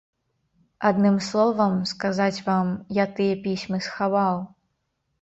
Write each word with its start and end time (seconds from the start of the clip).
Адным 0.89 1.19
словам, 1.27 1.77
сказаць 1.93 2.43
вам, 2.49 2.75
я 3.03 3.09
тыя 3.21 3.39
пісьмы 3.47 3.77
схаваў. 3.91 4.47